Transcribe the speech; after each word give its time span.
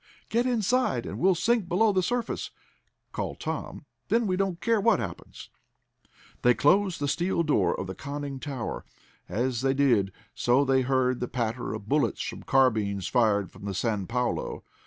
"Get 0.29 0.47
inside 0.47 1.05
and 1.05 1.19
we'll 1.19 1.35
sink 1.35 1.67
below 1.69 1.91
the 1.91 2.01
surface!" 2.01 2.49
called 3.11 3.39
Tom. 3.39 3.85
"Then 4.07 4.25
we 4.25 4.35
don't 4.35 4.59
care 4.59 4.81
what 4.81 4.97
happens." 4.97 5.51
They 6.41 6.55
closed 6.55 6.99
the 6.99 7.07
steel 7.07 7.43
door 7.43 7.79
of 7.79 7.85
the 7.85 7.93
conning 7.93 8.39
tower. 8.39 8.83
As 9.29 9.61
they 9.61 9.75
did 9.75 10.11
so 10.33 10.65
they 10.65 10.81
heard 10.81 11.19
the 11.19 11.27
patter 11.27 11.75
of 11.75 11.87
bullets 11.87 12.23
from 12.23 12.41
carbines 12.41 13.07
fired 13.09 13.51
from 13.51 13.65
the 13.65 13.75
San 13.75 14.07
Paulo. 14.07 14.63